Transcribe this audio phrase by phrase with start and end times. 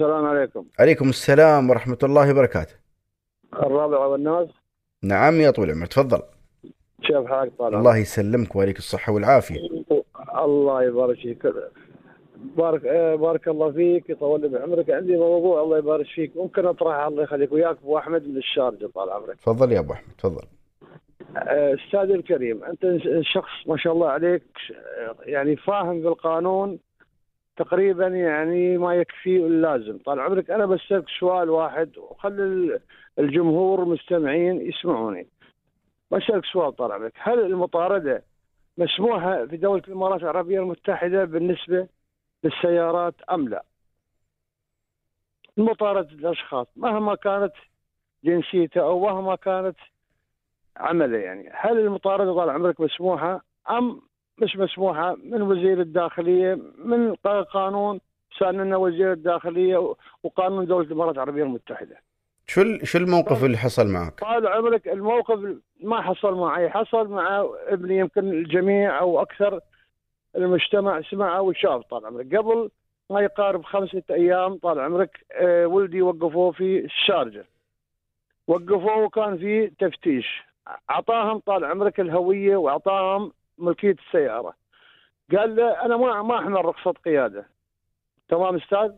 [0.00, 0.64] السلام عليكم.
[0.80, 2.74] عليكم السلام ورحمة الله وبركاته.
[3.54, 4.48] الرابع والناس.
[5.02, 6.22] نعم يا طويل العمر تفضل.
[7.02, 9.60] كيف حالك طال الله يسلمك وعليك الصحة والعافية.
[10.38, 11.52] الله يبارك فيك.
[12.36, 14.90] بارك آه، بارك الله فيك يطول لي بعمرك.
[14.90, 16.36] عندي موضوع الله يبارك فيك.
[16.36, 19.36] ممكن أطرحه؟ الله يخليك وياك أبو أحمد من الشارجة طال عمرك.
[19.40, 20.46] تفضل يا أبو أحمد تفضل.
[21.36, 24.42] آه، استاذي الكريم أنت شخص ما شاء الله عليك
[24.98, 26.78] آه، يعني فاهم في القانون
[27.58, 29.98] تقريبا يعني ما يكفي اللازم.
[29.98, 32.80] طال عمرك أنا بسألك سؤال واحد وخلي ال-
[33.18, 35.26] الجمهور مستمعين يسمعوني.
[36.10, 37.12] بسألك سؤال طال عمرك.
[37.16, 38.22] هل المطاردة
[38.78, 41.88] مسموحة في دولة الإمارات العربية المتحدة بالنسبة
[42.44, 43.64] للسيارات أم لا؟
[45.56, 47.52] مطارده الاشخاص مهما كانت
[48.24, 49.76] جنسيته أو مهما كانت
[50.76, 54.00] عمله يعني هل المطاردة طال عمرك مسموحة أم
[54.42, 57.14] مش مسموحة من وزير الداخلية من
[57.52, 58.00] قانون
[58.38, 61.96] سألنا وزير الداخلية وقانون دوله الإمارات العربية المتحدة.
[62.46, 65.38] شو شو الموقف اللي حصل معك؟ طال عمرك الموقف
[65.80, 69.60] ما حصل معي حصل مع ابني يمكن الجميع أو أكثر
[70.36, 72.70] المجتمع سمع وشاف طال عمرك قبل
[73.10, 77.44] ما يقارب خمسة أيام طال عمرك آه، ولدي وقفوه في الشارجة
[78.46, 80.42] وقفوه وكان في تفتيش
[80.90, 84.54] أعطاهم طال عمرك الهوية وأعطاهم ملكية السيارة.
[85.36, 87.46] قال له أنا ما ما أحمل رخصة قيادة.
[88.28, 88.92] تمام أستاذ.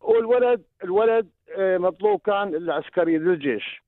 [0.00, 3.82] والولد الولد آه، مطلوب كان العسكري للجيش.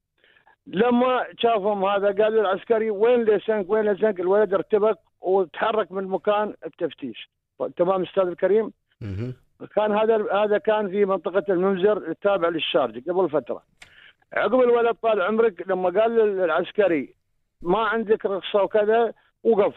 [0.67, 7.31] لما شافهم هذا قال للعسكري وين ليسانك وين ليسانك الولد ارتبك وتحرك من مكان التفتيش
[7.77, 8.73] تمام أستاذ الكريم.
[9.77, 13.63] كان هذا هذا كان في منطقة المنزر التابع للشارجة قبل فترة.
[14.33, 17.15] عقب الولد طال عمرك لما قال للعسكري
[17.63, 19.13] ما عندك رخصة وكذا
[19.45, 19.75] وقف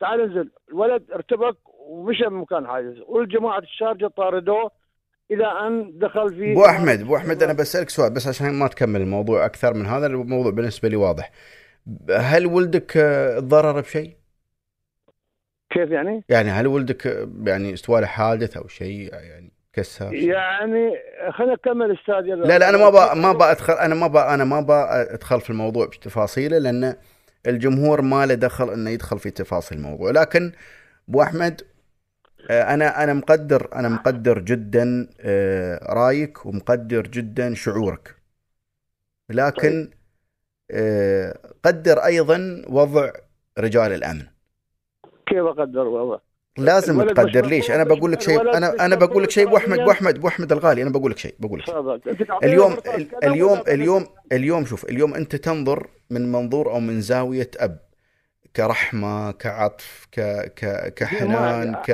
[0.00, 1.56] تعال انزل الولد ارتبك
[1.88, 4.70] ومشى من مكان حاجز والجماعة الشارجة طاردوه
[5.30, 9.00] إلى أن دخل في أبو أحمد أبو أحمد أنا بسألك سؤال بس عشان ما تكمل
[9.00, 11.30] الموضوع أكثر من هذا الموضوع بالنسبة لي واضح
[12.10, 14.16] هل ولدك آه، ضرر بشيء؟
[15.70, 20.92] كيف يعني؟ يعني هل ولدك يعني استوى له حادث أو شيء يعني كسر؟ يعني
[21.30, 24.44] خلينا نكمل أستاذ لا لا أنا ما با ما با ادخل أنا ما با أنا
[24.44, 26.96] ما با ادخل في الموضوع بتفاصيله لأن
[27.46, 30.10] الجمهور ما له دخل إنه يدخل في تفاصيل الموضوع.
[30.10, 30.52] لكن
[31.08, 31.62] أبو أحمد
[32.50, 38.16] آه، أنا أنا مقدر أنا مقدر جدا آه، رأيك ومقدر جدا شعورك.
[39.30, 39.90] لكن
[40.70, 43.12] آه، قدر أيضا وضع
[43.58, 44.26] رجال الأمن.
[45.26, 46.27] كيف أقدر والله
[46.58, 49.90] لازم تقدر ليش؟ أنا بقول لك شيء أنا أنا بقول لك شيء ابو احمد ابو
[49.90, 51.74] احمد ابو احمد الغالي أنا بقول لك شيء بقول لك شيء.
[52.44, 52.76] اليوم
[53.24, 57.78] اليوم اليوم اليوم شوف اليوم أنت تنظر من منظور أو من زاوية أب
[58.56, 60.20] كرحمة كعطف ك
[60.56, 61.90] ك كحنان ك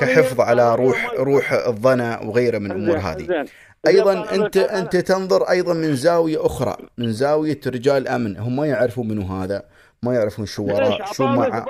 [0.00, 3.44] كحفظ على روح روح الظنا وغيره من الأمور هذه.
[3.86, 9.08] أيضا أنت أنت تنظر أيضا من زاوية أخرى من زاوية رجال آمن هم ما يعرفون
[9.08, 9.62] منو هذا
[10.02, 11.64] ما يعرفون شو؟ وراء شو إثبات.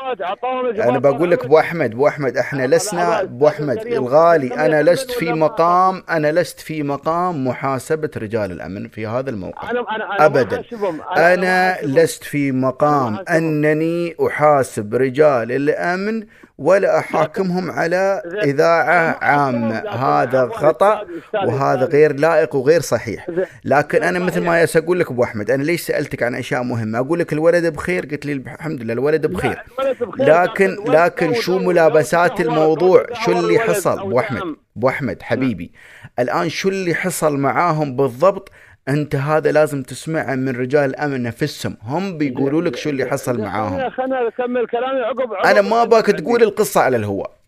[0.80, 5.32] أنا بقول لك ابو احمد ابو احمد إحنا لسنا ابو احمد الغالي أنا لست في
[5.32, 10.62] مقام أنا لست في مقام محاسبة رجال الأمن في هذا الموقف ما ابدا.
[11.16, 11.76] أنا.
[11.82, 13.18] لست في مقام.
[13.28, 16.26] أنني أحاسب رجال الأمن
[16.58, 18.22] ولا أحاكمهم على.
[18.44, 21.99] إذاعة عامة هذا خطأ وهذا أستاذ.
[22.00, 23.26] غير لائق وغير صحيح.
[23.64, 26.62] لكن أنا لا، مثل ما ياس أقول لك أبو أحمد أنا ليش سألتك عن أشياء
[26.62, 29.62] مهمة؟ أقول لك الولد بخير قلت لي الحمد لله الولد بخير.
[30.18, 34.42] لكن لكن شو ملابسات الموضوع؟ شو اللي حصل؟ أبو أحمد.
[34.76, 35.72] أبو أحمد حبيبي
[36.18, 38.50] الآن شو اللي حصل معاهم بالضبط؟
[38.88, 41.76] أنت هذا لازم تسمعه من رجال الامن نفسهم.
[41.82, 43.80] هم بيقولوا لك شو اللي حصل معاهم.
[43.80, 45.00] اكمل كلامي.
[45.00, 46.06] عقب أنا ما باك.
[46.06, 47.39] تقول القصة على الهواء.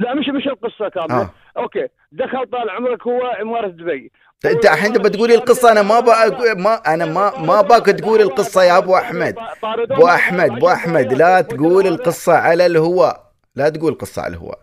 [0.00, 1.20] لا مش مش القصة كاملة.
[1.22, 1.30] آه.
[1.56, 1.88] okay.
[2.12, 4.12] دخل طال عمرك هو اماره دبي.
[4.44, 8.78] أنت الحين بتقولي القصة أنا ما باك ما أنا ما ما باك تقول القصة يا
[8.78, 9.34] أبو أحمد.
[9.64, 13.30] أبو أحمد أبو أحمد لا تقول القصة على الهواء.
[13.56, 14.58] لا تقول القصة على الهواء.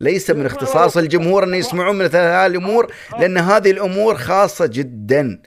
[0.00, 2.86] ليس من اختصاص الجمهور أن يسمعون مثل هذه الأمور
[3.20, 5.42] لأن هذه الأمور خاصة جدا.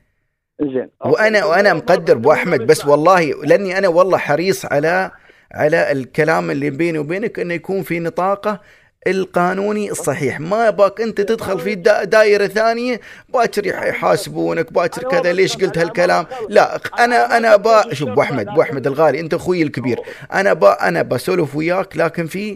[0.61, 5.11] زين وأنا وأنا مقدر أبو أحمد بس والله لأني أنا والله حريص على
[5.53, 8.61] على الكلام اللي بيني وبينك انه يكون في نطاقه
[9.07, 10.39] القانوني الصحيح.
[10.39, 12.99] ما باك أنت تدخل في دا- دائره ثانية
[13.29, 15.33] باكر يح- يحاسبونك باكر كذا.
[15.33, 19.61] ليش قلت هالكلام؟ لا أنا أنا با شوف أبو أحمد أبو أحمد الغالي أنت أخوي
[19.61, 19.99] الكبير.
[20.33, 22.55] أنا با أنا بسولف وياك لكن في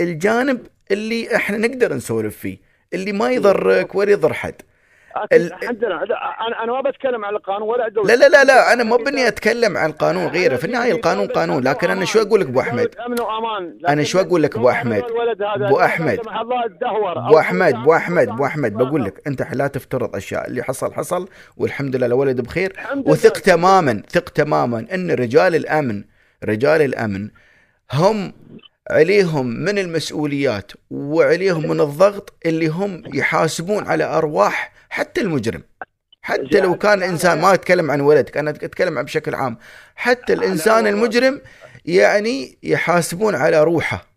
[0.00, 0.58] الجانب
[0.90, 2.58] اللي إحنا نقدر نسولف فيه
[2.94, 4.54] اللي ما يضرك ولا يضر حد.
[5.32, 8.14] ال- أنا أنا ما بتكلم على القانون ولا الدولة.
[8.14, 10.56] لا لا لا لا أنا ما بني أتكلم عن القانون غيره.
[10.56, 12.88] في النهايه القانون قانون لكن أنا شو أقول لك أبو أحمد؟
[13.88, 15.02] أنا شو أقول لك؟ أبو أحمد.
[15.02, 15.34] الله
[16.66, 17.18] تدهور.
[17.26, 20.46] أبو أحمد أبو أحمد أبو أحمد بقول لك أنت لا تفترض أشياء.
[20.48, 22.72] اللي حصل حصل والحمد لله الولد بخير.
[23.06, 26.04] وثق تماما ثق تماما إن رجال الأمن
[26.44, 27.30] رجال الأمن
[27.92, 28.32] هم
[28.90, 35.62] عليهم من المسؤوليات وعليهم من الضغط اللي هم يحاسبون على أرواح حتى المجرم.
[36.22, 39.58] حتى لو كان انسان ما اتكلم عن ولدك أنا اتكلم عن بشكل عام
[39.96, 41.40] حتى الإنسان المجرم
[41.84, 44.11] يعني يحاسبون على روحه.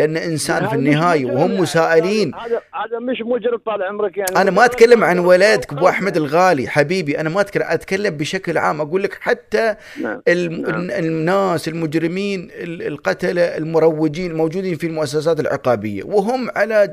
[0.00, 4.64] لأن إنسان في النهاية وهم مسائلين هذا هذا مش مجرم طال عمرك يعني أنا ما
[4.64, 8.80] أتكلم عن ولادك أبو أحمد الغالي حبيبي أنا ما اتكلم أتكلم بشكل عام.
[8.80, 10.22] أقول لك حتى نعم.
[10.28, 10.60] الم...
[10.60, 10.90] نعم.
[10.90, 16.02] الناس المجرمين ال- القتلة المروجين الموجودين في المؤسسات العقابية.
[16.04, 16.90] وهم على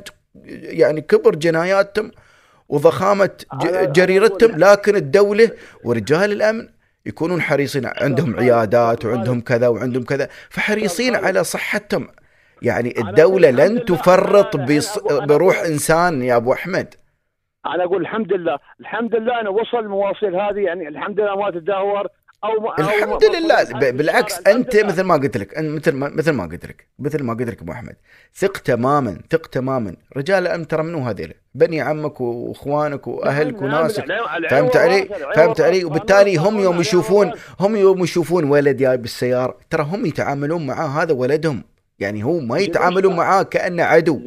[0.81, 2.11] يعني كبر جناياتهم
[2.69, 3.29] وضخامة
[3.97, 4.51] جريرتهم.
[4.57, 5.51] لكن الدولة
[5.83, 6.67] ورجال الأمن
[7.05, 7.85] يكونون حريصين.
[7.85, 10.29] عندهم عيادات وعندهم كذا وعندهم كذا.
[10.49, 12.07] فحريصين على صحتهم.
[12.61, 14.99] يعني الدولة لن تفرط بص...
[14.99, 16.93] بروح إنسان يا أبو أحمد.
[17.65, 22.07] أنا أقول الحمد لله الحمد لله أنا وصل المواصيل هذه يعني الحمد لله ما تدهور
[22.43, 24.87] أو ما أو الحمد لله ب- بالعكس أنت لله.
[24.87, 27.61] مثل ما قلت لك أنت مثل ما مثل ما قلت لك مثل ما قلت لك
[27.61, 27.95] أبو أحمد.
[28.35, 29.95] ثق تماما ثق تماما.
[30.17, 34.03] رجال الامن ترى منو هذيل بني عمك وإخوانك وأهلك نعم، وناسك.
[34.03, 35.83] العيون- العيون فهمت علي؟ فهمت علي.
[35.83, 37.31] وبالتالي هم قانون، يوم يشوفون.
[37.59, 39.57] هم يوم يشوفون ولد جاي بالسيارة.
[39.69, 41.63] ترى هم يتعاملون معاه هذا ولدهم.
[41.99, 44.19] يعني هو ما يتعاملون معاه كأنه عدو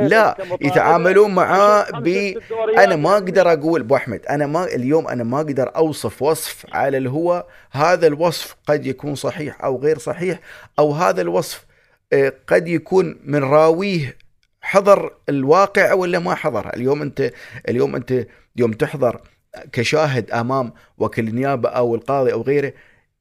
[0.00, 0.36] لا.
[0.60, 2.34] يتعاملون معاه ب.
[2.78, 6.96] أنا ما أقدر أقول أبو أحمد أنا ما اليوم أنا ما أقدر أوصف وصف على
[6.96, 10.38] الهوى هذا الوصف قد يكون صحيح أو غير صحيح
[10.78, 11.64] أو هذا الوصف
[12.12, 14.16] آه، قد يكون من راويه
[14.60, 17.30] حضر الواقع ولا ما حضر اليوم أنت
[17.68, 18.26] اليوم أنت
[18.56, 19.20] يوم تحضر
[19.72, 22.72] كشاهد أمام وكيل النيابه أو القاضي أو غيره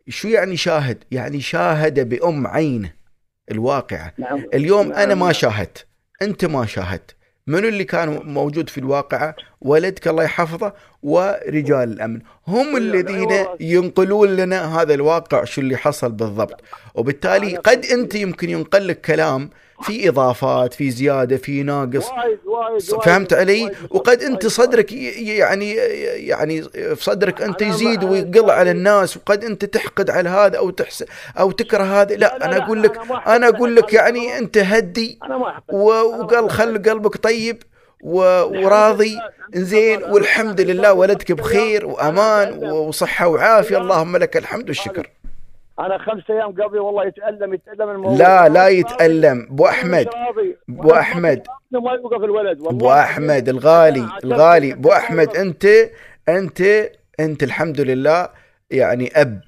[0.08, 3.03] شو يعني شاهد يعني شاهد بأم عينه
[3.52, 4.46] الواقعه نعم.
[4.54, 5.00] اليوم نعم.
[5.00, 5.86] أنا ما شاهدت.
[6.22, 7.16] أنت ما شاهدت.
[7.48, 10.74] منو اللي كان موجود في الواقعة ولدك الله يحفظه
[11.04, 12.22] ورجال الأمن.
[12.48, 13.58] هم الذين أيوة.
[13.60, 16.62] ينقلون لنا هذا الواقع شو اللي حصل بالضبط.
[16.96, 19.50] وبالتالي قد أنت يمكن ينقل لك كلام
[19.84, 22.10] في إضافات في زيادة في ناقص.
[22.10, 25.72] وايد وايد فهمت علي؟ وايد- وقد أنت صدرك يعني
[26.28, 31.04] يعني في صدرك أنت يزيد ويقل على الناس وقد أنت تحقد على هذا أو تحس
[31.40, 32.16] أو تكره هذا.
[32.16, 35.20] لا, أنا أقول لك أنا أقول لك يعني أنت هدي
[35.74, 37.64] وقال خل قلبك طيب
[38.04, 39.18] وراضي.
[39.56, 43.78] زين والحمد لله ولدك بخير وأمان وصحة وعافية.
[43.78, 45.10] اللهم لك الحمد والشكر.
[45.80, 48.18] أنا خمسة أيام قبل والله يتألم يتألم الموضوع.
[48.18, 49.48] لا لا يتألم.
[49.52, 50.08] أبو أحمد
[50.70, 51.48] أبو أحمد.
[51.72, 52.78] ما يوقف الولد والله.
[52.78, 54.74] أبو أحمد الغالي الغالي.
[54.74, 55.66] أبو أحمد أنت
[56.30, 56.62] أنت
[57.20, 58.30] أنت الحمد لله
[58.72, 59.42] يعني أب.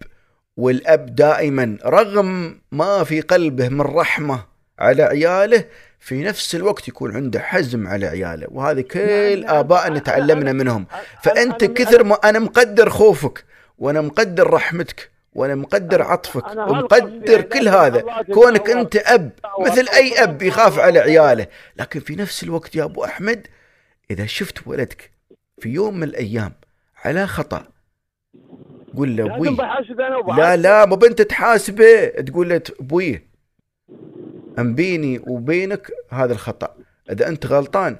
[0.58, 4.40] والأب دائما رغم ما في قلبه من رحمة
[4.80, 5.64] على عياله
[6.00, 8.48] في نفس الوقت يكون عنده حزم على عياله.
[8.52, 9.46] وهذه كل.
[9.46, 10.86] آبائنا تعلمنا منهم.
[11.24, 13.44] فأنت كثر ما أنا مقدر خوفك
[13.78, 15.15] وأنا مقدر رحمتك.
[15.36, 18.70] وأنا مقدر عطفك ومقدر كل هذا كونك.
[18.70, 21.48] أنت أب مثل أي أب يخاف على عياله
[21.78, 23.48] لكن في نفس الوقت يا أبو أحمد
[24.12, 25.12] إذا شفت ولدك
[25.60, 26.54] في يوم من الأيام
[27.06, 27.68] على خطأ
[28.98, 29.58] قول له أبوي
[30.38, 30.56] لا.
[30.56, 33.22] لا مو بنت تحاسبه تقول له أبوي
[34.60, 36.76] أم بيني وبينك هذا الخطأ
[37.12, 37.98] إذا أنت غلطان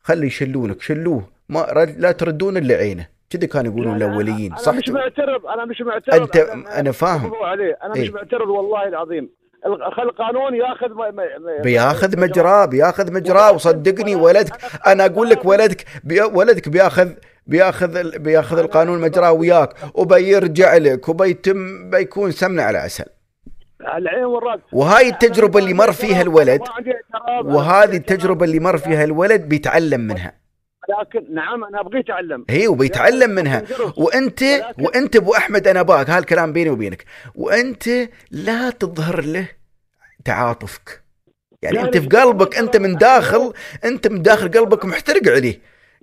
[0.00, 1.58] خلي يشلونك شلوه ما
[1.98, 5.64] لا تردون إلا عينه كذا كانوا يقولون لا، لا، الأوليين أنا صح مش معترض أنا
[5.64, 6.36] مش معترض أنت
[6.66, 7.34] أنا فاهم.
[7.34, 7.78] عليه.
[7.82, 8.02] أنا إيه.
[8.02, 9.30] مش معترض والله العظيم.
[9.98, 11.28] القانون ياخذ ما
[11.62, 14.52] بياخذ مجراه بياخذ مجراه وصدقني ولدك
[14.86, 17.08] أنا أقول لك ولدك بي ولدك بياخذ
[17.46, 23.04] بياخذ بياخذ القانون مجراه وياك وبيرجع لك وبيتم بيكون سمنة على عسل
[23.96, 24.60] العين والرأس.
[24.72, 26.60] وهاي التجربة اللي مر فيها الولد.
[27.44, 30.41] وهذه التجربة اللي مر فيها الولد بيتعلم منها.
[30.88, 33.62] لكن نعم أنا أبغى اتعلم هي وبيتعلم منها.
[33.96, 34.42] وأنت
[34.78, 37.04] وأنت أبو أحمد أنا باك هالكلام بيني وبينك.
[37.34, 37.88] وأنت
[38.30, 39.48] لا تظهر له
[40.24, 41.02] تعاطفك.
[41.62, 43.52] يعني أنت في قلبك أنت من داخل
[43.84, 45.60] أنت من داخل قلبك محترق عليه.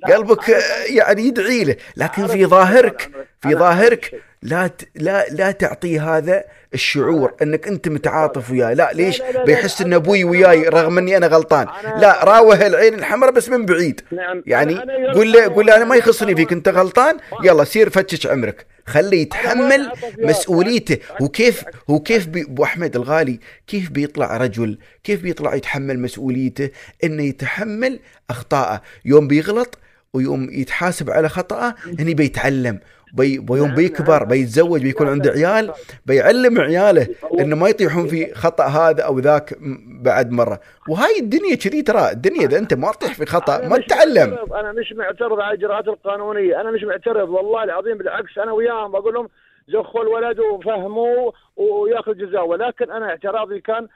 [0.07, 1.75] قلبك آه، يعني يدعي له.
[1.97, 6.43] لكن في ظاهرك في ظاهرك لا ت- لا لا تعطيه هذا
[6.73, 9.43] الشعور انك انت متعاطف وياه لا ليش؟ لا، لا، لا.
[9.45, 11.67] بيحس ان أبوي وياي رغم إني أنا غلطان.
[11.97, 14.01] لا راوه العين الحمراء بس من بعيد.
[14.11, 17.63] نعم يعني أنا- أنا قول له قول له أنا ما يخصني فيك أنت غلطان؟ يلا
[17.63, 18.65] سير فتش عمرك.
[18.85, 20.97] خليه يتحمل مسؤوليته.
[21.21, 26.69] وكيف هو كيف بي أبو أحمد الغالي كيف بيطلع رجل؟ كيف بيطلع يتحمل مسؤوليته؟
[27.03, 29.77] إنه يتحمل اخطائه يوم بيغلط
[30.13, 32.79] ويوم يتحاسب على خطأه هني بيتعلم.
[33.13, 34.23] بي نعم، بيكبر.
[34.23, 35.73] بيتزوج بيكون عنده عيال
[36.05, 37.07] بيعلم عياله
[37.39, 39.57] إنه ما يطيحون في خطأ هذا أو ذاك
[40.01, 40.59] بعد مرة.
[40.89, 42.11] وهاي الدنيا كذي ترى.
[42.11, 44.37] الدنيا إذا أنت ما تطيح في خطأ ما تتعلم.
[44.53, 46.61] أنا مش معترض على الإجراءات القانونية.
[46.61, 49.29] أنا مش معترض والله العظيم بالعكس أنا وياهم بقول لهم
[49.69, 52.47] زخوا الولد وفهموه ويأخذ جزاء.
[52.47, 53.87] ولكن أنا اعتراضي كان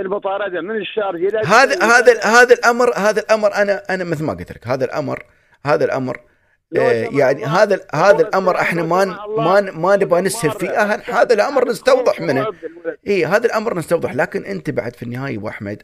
[0.00, 4.52] المطاردة من الشارجه إلى هذا هذا هذا الأمر هذا الأمر أنا أنا مثل ما قلت
[4.52, 5.22] لك هذا الامر
[5.66, 6.20] هذا الأمر
[6.82, 9.04] يعني الله- هذا هذا الأمر إحنا ما
[9.38, 10.70] ما ما نبغى نسهل فيه.
[10.70, 12.46] أهل هذا الأمر نستوضح منه.
[13.06, 14.14] اي هذا الأمر نستوضح.
[14.14, 15.82] لكن أنت بعد في النهاية أبو أحمد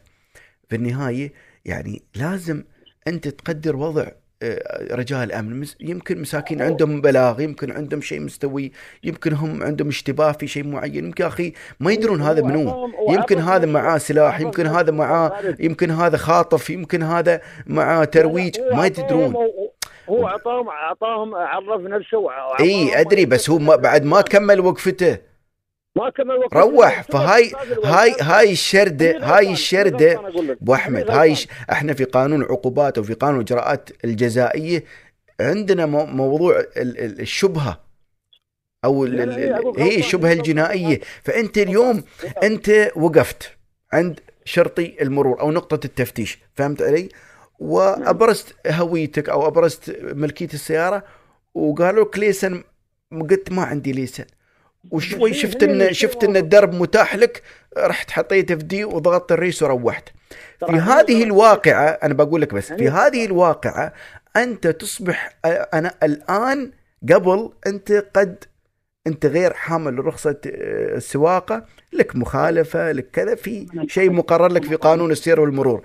[0.68, 1.32] في النهاية
[1.64, 2.62] يعني لازم
[3.08, 4.06] أنت تقدر وضع
[4.42, 8.72] آه، رجال الامن يمكن مساكين عندهم بلاغ يمكن عندهم شيء مستوي
[9.04, 11.04] يمكن هم عندهم اشتباه في شيء معين.
[11.04, 12.90] يمكن أخي ما يدرون هذا منو.
[13.08, 18.60] يمكن هذا معاه سلاح يمكن هذا معاه يمكن هذا خاطف يمكن هذا معاه ترويج.
[18.72, 19.34] ما تدرون.
[20.10, 25.18] هو- اعطاهم اعطاهم عرف نفسه إي أدري بس هو ما بعد ما كمل وقفته
[25.96, 27.52] ما كمل وقت روح فهاي.
[27.84, 30.12] هاي هاي الشرده مين هاي؟ الشرده؟
[30.62, 34.84] أبو أحمد مين هاي؟ ش- إحنا في قانون العقوبات وفي قانون الإجراءات الجزائية
[35.40, 37.80] عندنا مو- موضوع ال- ال- الشبهة
[38.84, 39.98] أو لا، هي.
[39.98, 42.02] الشبهة الجنائية فأنت اليوم
[42.42, 43.50] أنت وقفت
[43.92, 47.08] عند شرطي المرور أو نقطة التفتيش فهمت علي
[47.60, 51.04] وأبرزت هويتك أو أبرزت ملكية السيارة
[51.54, 52.62] وقالوا لك ليسن
[53.12, 54.24] قلت ما عندي ليسن.
[54.90, 57.42] وشوي شفت ان شفت إن الدرب متاح لك
[57.78, 60.08] رحت حطيته في دي وضغطت الريس وروحت.
[60.66, 63.92] في هذه الواقعة أنا بقول لك بس في هذه الواقعة.
[64.36, 65.38] أنت تصبح
[65.74, 66.72] أنا الآن
[67.12, 68.44] قبل أنت قد
[69.06, 74.74] أنت غير حامل رخصة آه، السواقة لك مخالفة لك كذا في شيء مقرر لك في
[74.74, 75.82] قانون السير والمرور.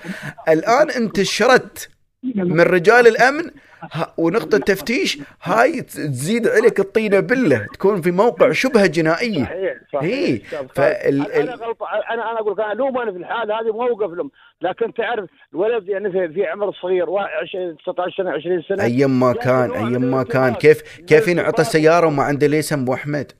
[0.47, 1.89] الآن أنت شردت
[2.23, 3.51] من رجال الأمن
[3.93, 9.43] ه- ونقطة تفتيش هاي تزيد عليك الطينة بالله تكون في موقع شبهة جنائية.
[9.43, 10.41] صحيح صحيح.
[10.75, 11.31] فال-.
[11.31, 14.31] أنا غلطان أنا أنا أقول أنا لوم أنا في الحالة هذه موقف لهم.
[14.61, 19.19] لكن تعرف الولد يعني في, في عمر صغير واحد 20 19 سنه 20 سنة أيام
[19.19, 20.53] ما كان أيام ما كان.
[20.53, 23.31] كيف كيف ينعطى سيارة وما عنده ليسن أبو أحمد؟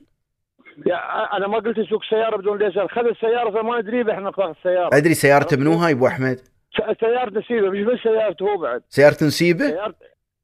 [0.85, 0.95] يا
[1.37, 4.97] أنا ما قلت يسوق سيارة بدون ليسان خذ السيارة فما ندري إحنا خذ السيارة.
[4.97, 8.81] أدري سيارته منو هاي أبو أحمد؟ س- سيارة نسيبة مش بس سيارته هو بعد.
[8.89, 9.95] سيارة نسيبة؟ سيارة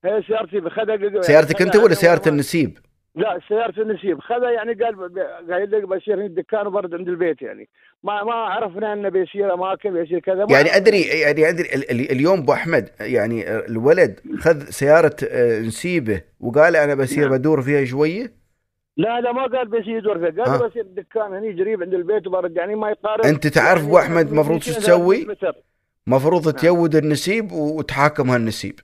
[0.05, 2.77] هي سيارتي خذها سيارتك أنت ولا سيارة النسيب؟
[3.15, 4.19] لا سيارة النسيب.
[4.19, 4.95] خذها يعني قال
[5.51, 7.69] قال بيصير هنا الدكان وبرد عند البيت يعني.
[8.03, 10.45] ما ما عرفنا إنه بيصير أماكن بيصير كذا.
[10.49, 16.21] يعني أدري يعني أدري ال- ال- اليوم أبو أحمد يعني الولد خذ سيارة آه، نسيبه
[16.39, 17.37] وقال أنا بصير نعم.
[17.37, 18.31] بدور فيها شوية؟
[18.97, 22.27] لا لا ما قال بيصير يدور فيه ها؟ قال بيصير الدكان هني قريب عند البيت
[22.27, 22.55] وبرد.
[22.57, 25.55] يعني ما يقارب أنت تعرف يعني ابو احمد مفروض شو 200 تسوي؟ متر.
[26.07, 26.55] مفروض نعم.
[26.55, 28.79] تيود النسيب وتحاكم هالنسيب.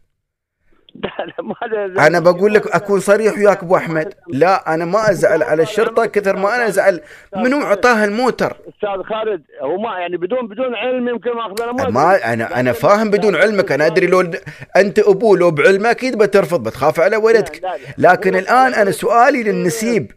[1.99, 6.35] أنا بقول لك اكون صريح وياك ابو احمد لا أنا ما ازعل على الشرطة كثر
[6.35, 7.01] ما أنا ازعل
[7.35, 11.89] منو عطاها الموتر أستاذ خالد هو ما يعني بدون بدون علم يمكن ما اخذ أنا
[11.89, 14.31] ما أنا أنا فاهم بدون علمك أنا ادري لو
[14.75, 17.61] انت ابوه لو بعلمك أكيد بترفض بتخاف على ولدك.
[17.97, 20.11] لكن الان أنا سؤالي للنسيب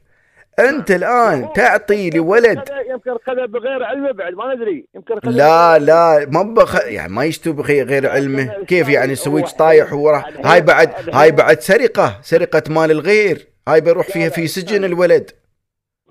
[0.59, 2.63] أنت الآن تعطي لولد.
[2.91, 6.87] يمكن خذها بغير علم بعد ما ندري يمكن لا لا ما بخ...
[6.87, 8.65] يعني ما يشتو بغير غير علمه.
[8.69, 13.49] كيف يعني switch طايح وراح هاي بعد هاي بعد سرقة سرقة مال الغير.
[13.69, 15.31] هاي بيروح فيها في سجن الولد.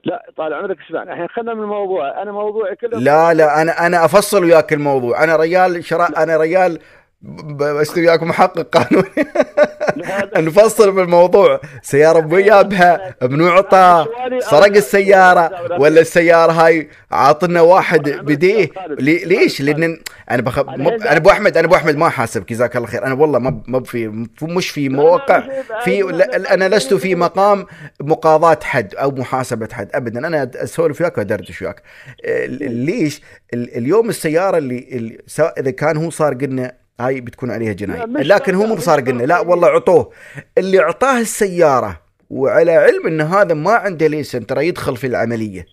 [0.03, 1.03] لا طال عمرك اسمع.
[1.03, 2.21] الحين خلنا من الموضوع.
[2.21, 5.23] أنا موضوعي كله لا لا أنا أنا أفصل وياك الموضوع.
[5.23, 6.79] أنا ريال شرا أنا ريال
[7.21, 9.09] ب- بس وياك محقق قانوني.
[10.47, 11.61] نفصل بالموضوع.
[11.81, 12.19] سيارة
[13.21, 14.07] منو عطاه
[14.39, 19.99] سرق السيارة ولا السيارة هاي عاطنا واحد بديه؟ لي- ليش؟ لأن
[20.31, 20.59] أنا بخ...
[20.59, 20.87] مب...
[20.87, 23.05] أنا أبو احمد أنا أبو أحمد ما حاسبك جزاك الله خير.
[23.05, 25.43] أنا والله ما في مش في مواقع
[25.83, 27.65] في لا أنا لست في مقام
[28.01, 30.27] مقاضاة حد أو محاسبة حد ابدا.
[30.27, 31.81] أنا أسولف وياك وأدردش وياك.
[32.25, 33.21] ال- ليش؟
[33.53, 35.17] ال- اليوم السيارة اللي,
[35.57, 39.23] إذا كان هو صار قلنا هاي بتكون عليها جناية لكن هو مو مش صار قلنا
[39.23, 40.11] لا والله عطوه.
[40.57, 45.65] اللي اعطاه السيارة وعلى علم إن هذا ما عنده ليسن ترى يدخل في العملية.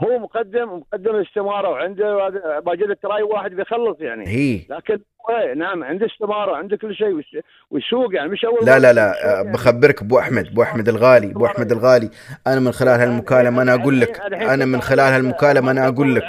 [0.00, 2.28] هو مقدم مقدم الاستمارة وعنده
[2.66, 4.28] باجي لك راي واحد بيخلص يعني.
[4.28, 4.98] هي لكن
[5.30, 9.14] إيه نعم عنده استمارة عنده كل شيء ويس- ويسوق يعني مش أول لا لا لا
[9.24, 9.52] يعني.
[9.52, 12.10] بخبرك أبو أحمد أبو أحمد الغالي أبو أحمد الغالي.
[12.46, 16.24] أنا من خلال هالمكالمة أنا أقول لك أنا من خلال هالمكالمة أنا أقول لك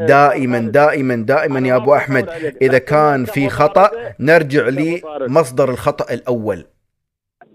[0.00, 2.28] دائما دائما دائما يا أبو أحمد
[2.62, 6.64] إذا كان في خطأ نرجع لمصدر الخطأ الأول.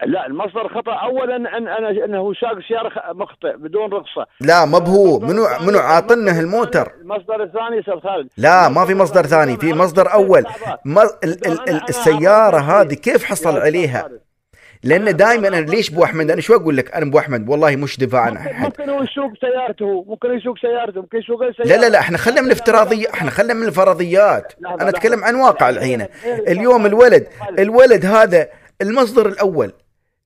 [0.06, 5.20] لا المصدر خطا اولا ان أنا انه ساق سياره مخطئ بدون رخصه لا ما بهو
[5.20, 10.14] منو منو عاطنه الموتر المصدر الثاني أستاذ خالد لا ما في مصدر ثاني في مصدر
[10.14, 10.44] اول
[10.86, 14.10] ما ال ال ال السياره هذه كيف حصل عليها
[14.84, 18.00] لأن دائما أنا ليش ابو احمد أنا شو أقول لك أنا ابو احمد والله مش
[18.00, 21.90] دفاع عن احد ممكن هو يسوق سيارته ممكن يسوق سيارته ممكن يسوق سيارته لا لا
[21.90, 26.06] لا إحنا خلينا من الافتراضية إحنا خلينا من الفرضيات أنا اتكلم عن واقع الحين
[26.48, 27.28] اليوم الولد
[27.60, 28.48] الولد هذا
[28.82, 29.72] المصدر الأول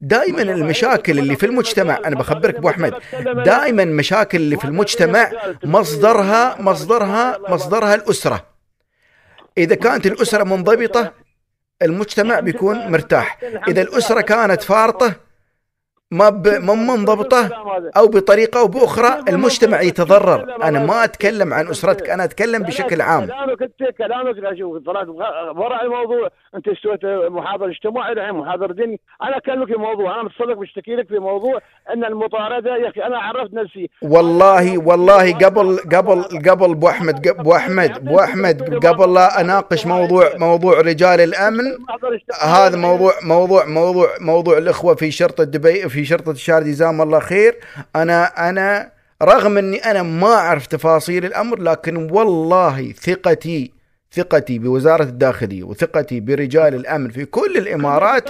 [0.06, 2.94] دائما المشاكل اللي في المجتمع أنا بخبرك ابو احمد
[3.46, 5.32] دائما مشاكل اللي في المجتمع
[5.64, 8.46] مصدرها مصدرها مصدرها الاسره
[9.58, 11.14] اذا كانت الاسره منضبطه
[11.82, 15.14] المجتمع بيكون مرتاح اذا الاسره كانت فارطه
[16.16, 16.48] ما ب...
[16.48, 17.50] ما منضبطه
[17.98, 20.64] أو بطريقة أو بأخرى المجتمع يتضرر.
[20.64, 23.26] أنا ما أتكلم عن أسرتك أنا أتكلم بشكل عام.
[23.26, 24.36] كلامك أنت كلامك
[25.56, 26.30] ورا الموضوع.
[26.56, 31.08] أنت سويت محاضر اجتماعي الحين محاضر ديني أنا اكلمك في موضوع أنا متصدق بشتكي لك
[31.08, 31.60] في موضوع
[31.94, 33.90] أن المطاردة يا أخي أنا عرفت نفسي.
[34.02, 40.30] والله والله قبل قبل قبل أبو أحمد أبو أحمد أبو أحمد قبل لا أناقش موضوع
[40.38, 41.66] موضوع رجال الأمن.
[42.44, 47.60] هذا موضوع موضوع موضوع موضوع الإخوة في شرطة دبي في شرطة الشارع جزاهم الله خير.
[47.96, 48.92] أنا أنا
[49.24, 53.72] رغم إني أنا ما أعرف تفاصيل الأمر لكن والله ثقتي
[54.12, 58.30] ثقتي بوزارة الداخلية وثقتي برجال الأمن في كل الإمارات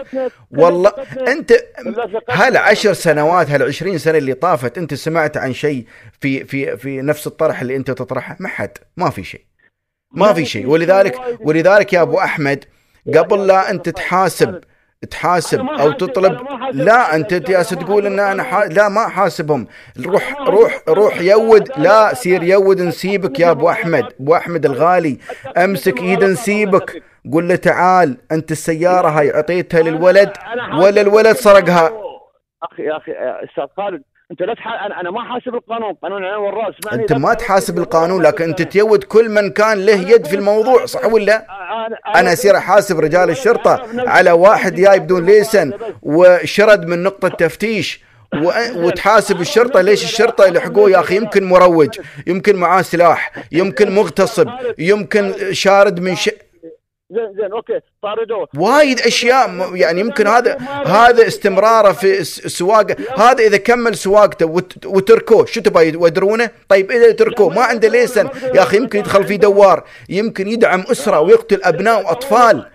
[0.51, 0.91] والله
[1.27, 1.53] أنت
[2.29, 5.86] هل عشر سنوات هل عشرين سنة اللي طافت أنت سمعت عن شيء
[6.22, 9.41] في في في نفس الطرح اللي أنت تطرحه؟ ما حد ما في شيء.
[10.12, 10.67] ما في شيء.
[10.67, 12.65] ولذلك ولذلك يا أبو أحمد
[13.15, 14.62] قبل لا أنت تحاسب
[15.11, 16.37] تحاسب أو تطلب
[16.71, 18.63] لا أنت جالس تقول إن أنا ح...
[18.63, 19.67] لا ما حاسبهم.
[20.05, 25.17] روح روح روح يود لا سير يود نسيبك يا أبو أحمد أبو أحمد الغالي.
[25.57, 27.03] أمسك ايد نسيبك.
[27.33, 30.31] قول له تعال أنت السيارة هاي أعطيتها للولد
[30.73, 31.91] ولا الولد سرقها.
[32.63, 34.67] أخي يا أخي أستاذ خالد أنت لا تح...
[34.67, 35.93] أنا أنا ما حاسب القانون.
[35.93, 40.25] قانون العين والرأس أنت ما تحاسب القانون لكن أنت تيود كل من كان له يد
[40.27, 41.45] في الموضوع صح ولا؟
[42.15, 48.05] أنا اصير أحاسب رجال الشرطة على واحد جاي بدون ليسن وشرد من نقطة تفتيش.
[48.75, 55.33] وتحاسب الشرطة ليش الشرطة يلحقوه يا أخي يمكن مروج يمكن معاه سلاح يمكن مغتصب يمكن
[55.51, 56.29] شارد من ش...
[57.15, 58.48] زين زين okay طاردوه.
[58.57, 64.45] وايد أشياء يعني يمكن هذا هذا استمراره في السواقه هذا إذا كمل سواقته
[64.86, 68.29] وتركوه شو تبغى يودرونه؟ طيب إذا تركوه ما عنده license.
[68.55, 72.66] يا أخي يمكن يدخل في دوار يمكن يدعم أسرة ويقتل أبناء وأطفال.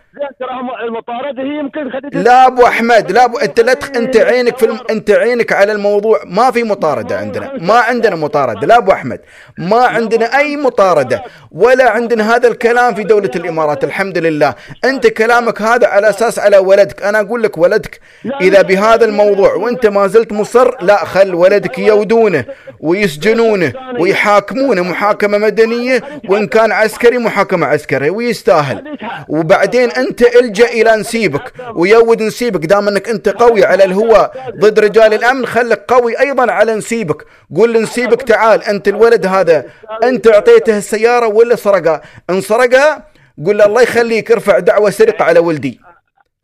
[0.86, 3.90] المطارده هي يمكن لا أبو أحمد لا أبو أنت لا تخ...
[3.96, 4.78] أنت عينك في الم...
[4.90, 6.20] أنت عينك على الموضوع.
[6.26, 7.52] ما في مطاردة عندنا.
[7.60, 8.66] ما عندنا مطاردة.
[8.66, 9.20] لا أبو أحمد
[9.58, 11.22] ما عندنا أي مطاردة.
[11.52, 13.84] ولا عندنا هذا الكلام في دولة الإمارات.
[13.84, 14.54] الحمد لله.
[14.84, 17.02] أنت كلامك هذا على أساس على ولدك.
[17.02, 18.00] أنا أقول لك ولدك
[18.40, 22.44] إذا بهذا الموضوع وأنت ما زلت مصر لا خل ولدك يودونه
[22.80, 24.82] ويسجنونه ويحاكمونه.
[24.82, 28.98] محاكمة مدنية وإن كان عسكري محاكمة عسكرية ويستاهل.
[29.28, 35.14] وبعدين أنت إلجأ إلى نسيبك ويود نسيبك دام أنك أنت قوي على الهواء ضد رجال
[35.14, 37.24] الأمن خلك قوي أيضا على نسيبك.
[37.56, 39.64] قول لنسيبك تعال أنت الولد هذا
[40.02, 43.06] أنت أعطيته السيارة ولا سرقها؟ إن سرقها
[43.46, 45.80] قول له الله يخليك ارفع دعوة سرقة على ولدي.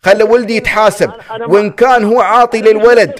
[0.03, 1.11] خلى ولدي يتحاسب.
[1.49, 3.12] وإن كان هو عاطي للولد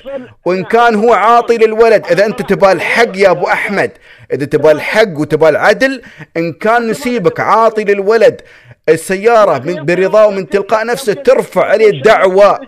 [0.45, 3.91] وإن كان هو عاطي للولد إذا أنت تبى الحق يا أبو أحمد
[4.33, 6.03] إذا تبى الحق وتبى العدل
[6.37, 8.41] إن كان نسيبك عاطي للولد
[8.89, 12.61] السيارة من برضاه ومن تلقاء نفسه ترفع عليه دعوة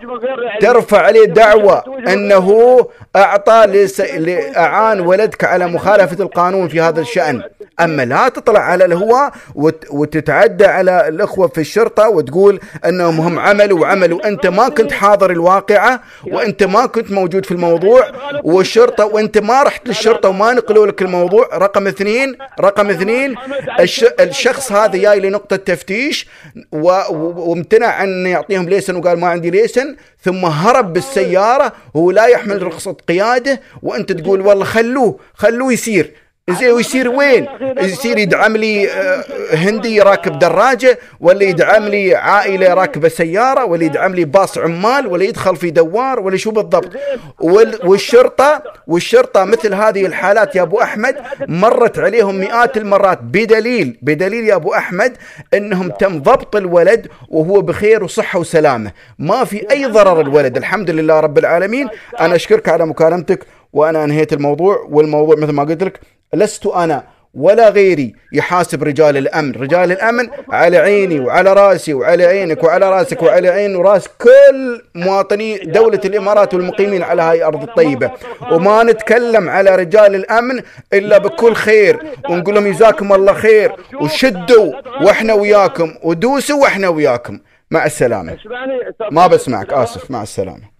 [0.61, 2.77] ترفع عليه دعوة أنه
[3.15, 4.01] أعطى لس...
[4.01, 7.41] لأعان ولدك على مخالفة القانون في هذا الشأن.
[7.79, 9.85] أما لا تطلع على الهواء وت...
[9.89, 14.27] وتتعدى على الأخوة في الشرطة وتقول أنهم هم عملوا وعملوا.
[14.27, 16.01] أنت ما كنت حاضر الواقعة
[16.31, 18.03] وأنت ما كنت موجود في الموضوع
[18.43, 21.49] والشرطة وأنت ما رحت للشرطة وما نقلوا لك الموضوع.
[21.53, 23.35] رقم اثنين رقم اثنين
[23.79, 24.05] الش...
[24.19, 26.08] الشخص هذا جاي لنقطة تفتيش.
[26.09, 26.27] الجيش
[26.71, 32.91] وامتنع أن يعطيهم ليسن وقال ما عندي ليسن ثم هرب بالسيارة وهو لا يحمل رخصة
[32.91, 36.13] قياده وأنت تقول والله خلوه خلوه يسير.
[36.53, 37.47] زين ويصير وين؟
[37.81, 44.15] يصير يدعم لي آه، هندي راكب دراجة ولا يدعم لي عائلة راكبة سيارة ولا يدعم
[44.15, 46.89] لي باص عمال ولا يدخل في دوار ولا شو بالضبط؟
[47.83, 51.15] والشرطة والشرطة مثل هذه الحالات يا أبو أحمد
[51.47, 55.17] مرت عليهم مئات المرات بدليل بدليل يا أبو أحمد
[55.53, 61.19] إنهم تم ضبط الولد وهو بخير وصحة وسلامة، ما في أي ضرر الولد الحمد لله
[61.19, 61.87] رب العالمين،
[62.19, 65.99] أنا أشكرك على مكالمتك وأنا أنهيت الموضوع والموضوع مثل ما قلت لك
[66.33, 72.63] لست أنا ولا غيري يحاسب رجال الأمن، رجال الأمن على عيني وعلى رأسي وعلى عينك
[72.63, 78.11] وعلى رأسك وعلى عين وراس كل مواطني دولة الإمارات والمقيمين على هاي الأرض الطيبة،
[78.51, 80.61] وما نتكلم على رجال الأمن
[80.93, 81.99] إلا بكل خير.
[82.29, 83.71] ونقول لهم جزاكم الله خير.
[84.01, 87.39] وشدوا وإحنا وياكم ودوسوا وإحنا وياكم،
[87.71, 88.33] مع السلامة.
[88.33, 88.79] اسمعني
[89.11, 89.73] ما بسمعك.
[89.73, 90.11] آسف.
[90.11, 90.78] مع السلامة.